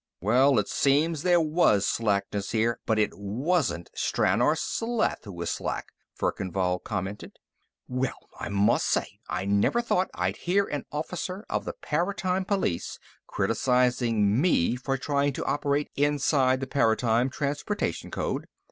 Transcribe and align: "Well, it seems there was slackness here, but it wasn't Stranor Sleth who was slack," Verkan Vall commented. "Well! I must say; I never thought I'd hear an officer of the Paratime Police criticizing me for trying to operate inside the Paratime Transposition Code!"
"Well, 0.19 0.57
it 0.57 0.67
seems 0.67 1.21
there 1.21 1.39
was 1.39 1.85
slackness 1.85 2.49
here, 2.53 2.79
but 2.87 2.97
it 2.97 3.11
wasn't 3.15 3.91
Stranor 3.95 4.55
Sleth 4.57 5.25
who 5.25 5.31
was 5.31 5.51
slack," 5.51 5.89
Verkan 6.17 6.51
Vall 6.51 6.79
commented. 6.79 7.33
"Well! 7.87 8.17
I 8.39 8.49
must 8.49 8.87
say; 8.87 9.19
I 9.29 9.45
never 9.45 9.79
thought 9.79 10.09
I'd 10.15 10.37
hear 10.37 10.65
an 10.65 10.85
officer 10.91 11.45
of 11.51 11.65
the 11.65 11.73
Paratime 11.73 12.45
Police 12.45 12.97
criticizing 13.27 14.41
me 14.41 14.75
for 14.75 14.97
trying 14.97 15.33
to 15.33 15.45
operate 15.45 15.91
inside 15.95 16.61
the 16.61 16.65
Paratime 16.67 17.29
Transposition 17.29 18.09
Code!" 18.09 18.47